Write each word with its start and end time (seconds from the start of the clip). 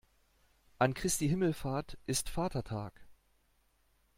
An 0.79 0.95
Christi 0.95 1.27
Himmelfahrt 1.27 1.95
ist 2.07 2.29
Vatertag. 2.31 3.05